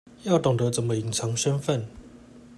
[0.23, 1.85] 要懂得怎麼隱藏身份